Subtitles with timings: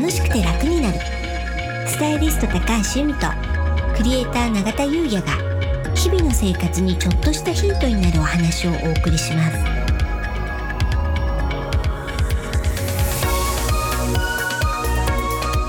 [0.00, 0.98] 楽しくて楽になる。
[1.86, 2.58] スタイリスト高
[2.94, 3.26] 橋由美と
[3.94, 5.36] クリエイター永田優也が
[5.94, 9.58] 日々の生活にちょっとしたヒントになるお話をお送りします。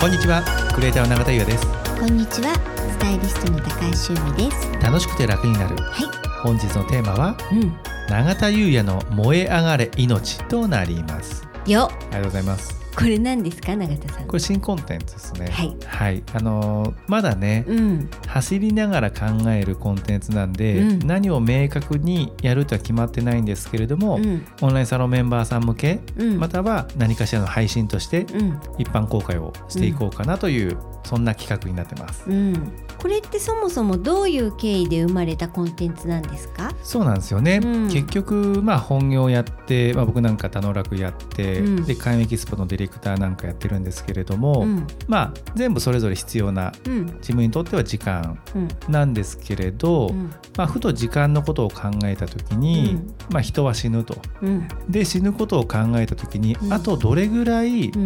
[0.00, 0.42] こんにちは
[0.74, 1.66] クリエイターの永田優也です。
[2.00, 4.72] こんにちはスタイリストの高橋由美です。
[4.82, 5.76] 楽しくて楽になる。
[5.76, 6.06] はい。
[6.42, 7.76] 本日のテーマはうん。
[8.08, 11.46] 永田優也の燃え上がれ命となります。
[11.66, 14.26] よありがとうございますこれ何ですか永田さん？
[14.26, 15.48] これ新コンテンツですね。
[15.50, 15.76] はい。
[15.84, 18.10] はい、あのーまだね、うん。
[18.26, 21.06] 走りながら考えるコンテンツなんで、うん。
[21.06, 24.46] 何を明確にやるとは決まってないんですけれども、うん。
[24.62, 26.38] オンラインサロンメンバーさん向け、うん。
[26.38, 28.60] または何かしらの配信としてうん。
[28.78, 32.24] 一般公開をしていこうかなという、そんな企画になってます。
[32.28, 32.72] うん。
[32.98, 36.74] これってそもそもどういう経緯で生まれたコンテンツなんですか？
[36.82, 37.88] そうなんですよね、うん。
[37.88, 41.84] 結局まあ本業やって、まあ、僕なんか田野楽やって、うん。
[41.84, 44.86] で開運エキスポのディレクターなんかやってるんですけれども、うん。
[45.08, 47.06] まあ全部それぞれ必要なうん。
[47.16, 48.68] 自分にとっては時間うん。
[48.92, 50.32] なんですけれど、うん。
[50.56, 53.14] まあ、ふと時間のことを考えた時に、うん。
[53.30, 54.16] まあ、人は死ぬと。
[54.42, 54.68] うん。
[54.88, 56.72] で死ぬことを考えた時に、うん。
[56.72, 57.98] あとどれぐらいう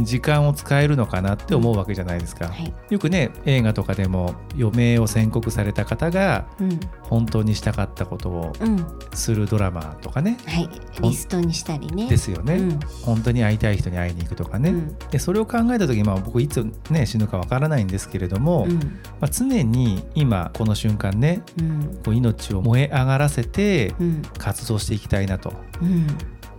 [0.00, 0.04] ん。
[0.04, 2.48] 時間を使えるのかなって思うわけじゃないですか。
[2.48, 2.72] はい。
[2.90, 6.80] よくね映画とかでも余命を宣告された方がうん。
[7.02, 8.84] 本当にしたかったことをうん。
[9.12, 10.68] するドラマとかね、はい。
[11.02, 12.08] リストにしたりね。
[12.08, 12.80] ですよね、うん。
[13.02, 14.98] 本当に会いたい人に会いに行くとかね、うん。
[15.10, 18.74] でそれを考えた時に、まあ、僕いつ、ね、死ぬかわからないんですけれども、うん。
[19.20, 22.00] まあ、常に今この瞬間ねうん。
[22.04, 24.22] こう命を燃え上がらせてうん。
[24.38, 25.52] 活動していきたいなと。
[25.80, 26.06] うん。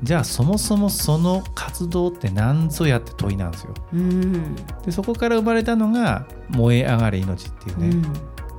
[0.03, 3.73] じゃあそもそもその活動って何ぞやって問いなんですよ。
[3.94, 4.55] うん。
[4.83, 8.03] でそこから生まれたのが「燃え上がれ命」っていうね、うん。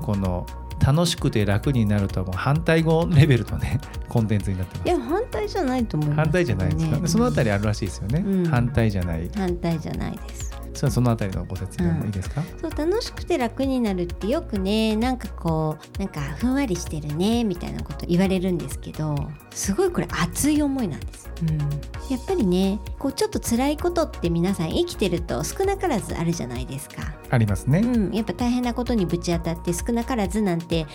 [0.02, 0.46] この
[0.86, 4.88] 楽しくて楽になるとはもう反対語レベルのね コンテンツになってます。
[4.88, 8.46] いや反対じゃないと思います反対じゃないですか、ねそのあたりあるらしいですよね、うん。
[8.46, 9.28] 反対じゃない。
[9.34, 19.16] 反対じゃないですそそのあたりのご説明もいいですか、そう楽しくて楽になるってよくねなんかこうなんかふんわりしてるねみたいなこと言われるんですけど
[19.50, 30.86] すごいこれ熱い思いなんです、うん、やっぱりねこうちょっと辛いことって皆さん生きてると少なからずあるじゃないですか、ありますね、うん、やっぱ大変なことにぶち当たって少なからずなんて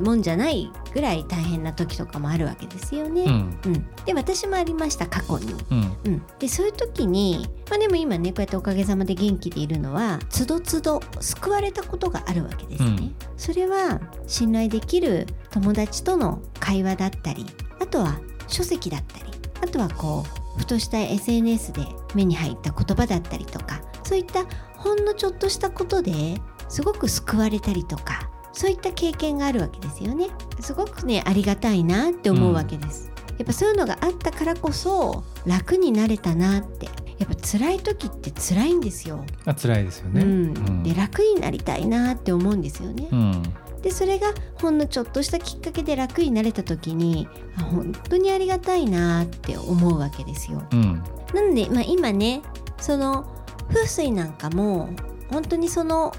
[0.00, 3.60] もんじゃないぐらい大変な時とかもあるわけですよね、うん。
[3.66, 5.54] うん、で私もありました過去に。
[5.70, 5.96] うん。
[6.04, 12.88] うん、でそういう時に、まあ、でも今ねこうやっておかげさまで元気でいるのはつどつど救われたことがあるわけですね。
[12.88, 13.14] うん。
[13.36, 17.46] それは信頼できる友達との会話だったり
[17.80, 19.32] あとは書籍だったり
[19.62, 20.24] あとはこ
[20.56, 21.82] うふとした SNS で
[22.14, 24.44] 目に入った言葉だったりとかそういった
[24.76, 28.27] ほんのちょっとしたことですごく救われたりとか
[28.58, 30.30] そういった経験があるわけですよね。
[30.58, 33.08] すごくねありがたいなって思うわけです。
[33.38, 36.86] やっぱそういうのがあったからこそ楽になれたなって
[37.18, 39.24] やっぱ辛い時って辛いんですよ。
[39.44, 43.06] あ辛いですよね、うん、で楽になりたいなって思うんですよね。
[43.12, 43.42] うん
[43.80, 50.64] でそれがほんのちょっとしたきっかけで楽になれた時にあ本当にありがたいなって思うわけですよ。
[50.72, 51.00] うん
[51.32, 52.42] なので、まあ、今ね
[52.80, 53.24] その
[53.68, 54.88] 風水なんかも
[55.30, 56.12] 本当にその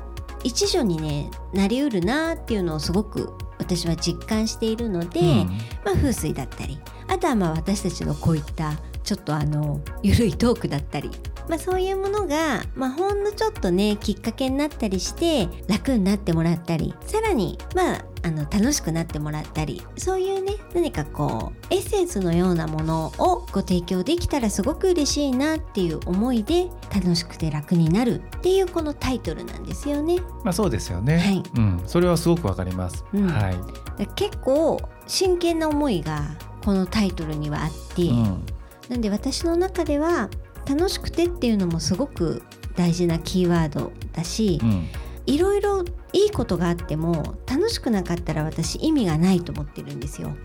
[0.44, 5.28] 一助にねなりうるなっていうのをすごく私は実感しているので、うん。
[5.84, 8.74] まあ、風水だったりあとはまあ私たちのこういった
[9.04, 11.10] ちょっとあのゆるいトークだったり、
[11.50, 30.20] まあ、そういうものが、まあ、ほんのちょっとねきっかけになったりして楽になってもらったりさらにまああの楽しくなってもらったりそういうね何かこうエッセンスのようなものをご提供できたらすごく嬉しいなっていう思いで楽しくて楽になるっていうこのタイトルなんですよね。
[30.44, 31.44] まあそうですよね、はい。
[31.56, 33.28] うん、それはすごくわかります、うん。
[33.28, 38.46] はい、結構真剣な思いがこのタイトルにはあって、うん。
[38.90, 40.30] なんで私の中では
[40.70, 42.44] 楽しくてっていうのもすごく
[42.76, 44.88] 大事なキーワードだし、うん
[45.30, 50.36] いろいろいいことがあっても楽しくなかったら私意味がないと思ってるんですよ。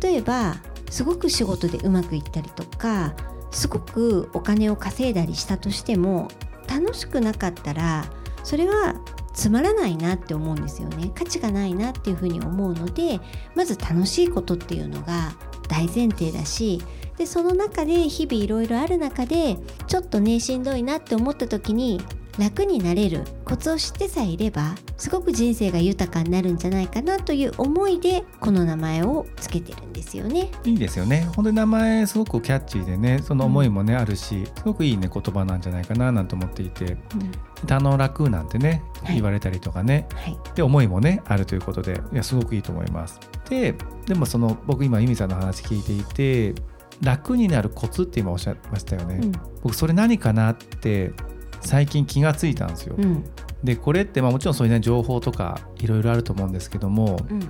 [0.00, 0.54] 例えば
[0.88, 3.14] すごく仕事でうまくいったりとか
[3.50, 6.28] すごくお金を稼いだりしたとしても
[6.68, 8.04] 楽しくなかったら
[8.44, 8.94] それは
[9.34, 13.20] つまらないなって思うんですよね価値がないなっていうふうに思うので
[13.56, 15.32] まず楽しいことっていうのが
[15.68, 16.82] 大前提だし
[17.20, 22.00] でその中で日々いろいろある中でちょっとねしんどいなって思った時に
[22.38, 30.50] 楽になれるコツを知ってさえいればすごく人生が豊かになるんじゃないかなという思いでこの名前をつけてるんですよね。
[30.64, 36.96] いいですよね本当に名前すごくキャッチーでねその思いもね、あるしすごくいいね言葉なんじゃないかななんて思っていて
[37.68, 43.20] 「他の楽」なんてねはい言われたりとかね、はい、で思いもねあるということでいやすごくいいと思います。
[43.50, 43.74] で
[44.06, 46.62] でもその僕今由美さんの話聞いていて
[47.00, 49.20] 楽になるコツって今おっしゃいましたよね。
[49.22, 49.32] うん。
[49.62, 51.12] 僕それ何かなって
[51.60, 52.94] 最近気がついたんですよ。
[52.98, 53.24] うん。
[53.64, 57.40] でこれってまあもちろんそういうね情報とかいろいろあると思うんですけどもうん。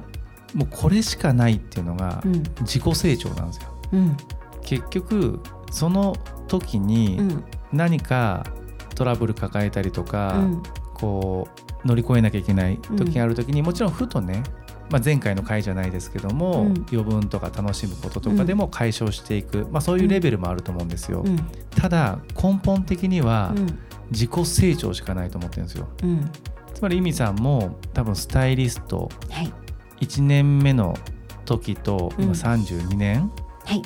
[0.59, 2.43] もうこれしかないっていうのがうん。
[2.61, 3.83] 自己成長なんですよ。
[3.93, 4.17] うん。
[4.63, 6.15] 結局その
[6.49, 7.45] 時うにん。
[7.73, 8.47] 何か
[8.95, 10.63] トラブル抱えたりとか、うん。
[10.95, 11.49] こ
[11.85, 14.43] う乗り越えなきゃいけない時がある時に、もちろんふとね、
[14.91, 16.87] まあ、前回の回じゃないですけども、うん。
[16.93, 21.23] 余分とか楽しむこととかでも解消していく、まあ、そういうレベルもあると思うんですよ。
[21.25, 21.39] うん。
[21.71, 23.79] ただ根本的にはうん。
[24.11, 25.89] 自己成長しかないと思ってるんですよ。
[26.03, 26.31] うん。
[26.75, 29.53] つまりイミさんも多分スタイリストはい。
[30.01, 30.97] 1年目の
[31.45, 32.33] 時と今うん。
[32.33, 33.31] 32年、
[33.65, 33.83] はい。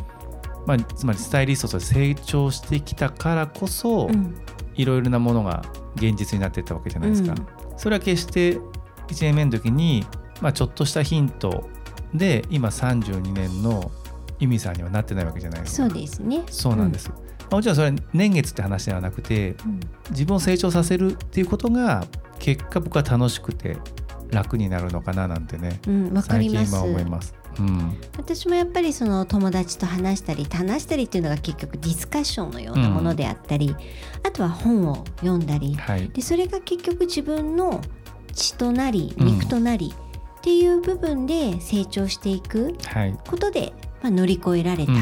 [0.67, 4.35] まあ、つまりスタイリストとして成長してきたからこそ、うん。
[4.77, 5.63] いろいろなものが
[5.97, 7.33] 現実になっていったわけじゃないですか。
[7.33, 7.47] うん。
[7.77, 8.61] それは決して1
[9.21, 10.07] 年目の時に、
[10.41, 11.69] まあ、ちょっとしたヒント
[12.13, 13.91] で今32年の
[14.41, 15.89] イミさんにはなってないわけじゃないですか。
[15.89, 16.43] そうですね。
[16.49, 17.17] そうなんです、ま
[17.51, 19.81] あもちろんそれは年月って話ではなくてうん。
[20.11, 22.05] 自分を成長させるっていうことが
[22.39, 23.77] 結果僕は楽しくて
[24.31, 26.75] 楽になるのかななんてねうんわかります。
[26.75, 27.35] 今思います。
[27.59, 27.97] うん。
[28.17, 33.77] 私もやっぱりその友達と話したり話したりっていうのが結局ディスカッションのようなものであったり、
[34.27, 35.75] あとは本を読んだり。
[35.75, 36.09] はい。
[36.09, 37.81] でそれが結局自分の
[38.33, 39.27] 血となりうん。
[39.27, 39.95] 肉となり
[40.45, 43.19] っていう部分で成長していくはい。
[43.27, 44.97] ことで、まあ、乗り越えられた、う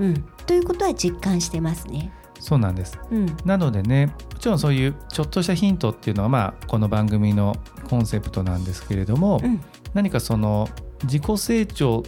[0.00, 0.10] うん。
[0.12, 2.12] ん、ということは実感してますね。
[2.38, 2.98] そうなんです。
[3.10, 3.34] うん。
[3.46, 7.56] なのでねもちろんそういうちょっとしたヒントっていうのはまあこの番組の
[7.88, 9.62] コンセプトなんですけれども、うん。
[9.94, 10.68] 何かその
[11.04, 12.02] 自己成長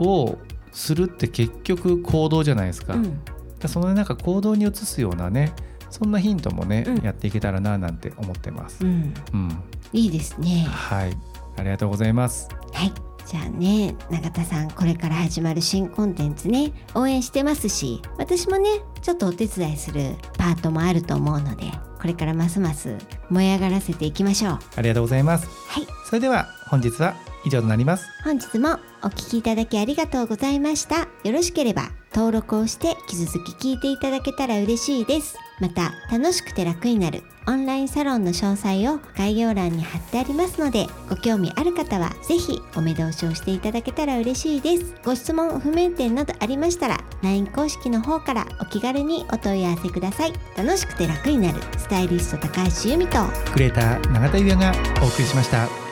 [0.00, 0.36] を
[0.72, 3.20] するって結局行動じゃないですか,、うん。
[3.68, 5.52] そのなんか行動に移すようなね
[5.88, 7.04] そんなヒントもね、うん。
[7.04, 10.66] やっていけたらななんて思ってます、うん、うん、いいですね。
[10.68, 11.16] はい
[11.56, 12.48] ありがとうございます。
[12.72, 12.92] はい。
[13.26, 21.64] じゃあね永田さんこれから始まる新コンテンツね応援してますし私もねちょっとお手伝いするパートもあると思うので
[21.98, 22.98] これからますます
[23.30, 24.52] 燃え上がらせていきましょう。
[24.52, 25.46] はありがとうございます。
[25.80, 25.86] い。
[26.06, 27.14] それでは本日は
[27.46, 28.06] 以上となります。
[28.22, 31.08] 本日もお聞きいただきありがとうございました。
[31.24, 44.94] よろしければ登録をして引き続き聞いていただけたら嬉しいですまた楽しくて楽になるオンラインサロンの詳細を概要欄に貼ってありますのでご興味ある方はぜひお目通しをしていただけたら嬉しいです。
[45.04, 50.32] ご質問不明点などありましたら LINE 公式の方からお気軽にお問い合わせください。
[50.56, 53.18] 楽しくて楽になるスタイリスト高橋由美と
[53.52, 54.72] クレーター永田優也が
[55.02, 55.83] お送りしました。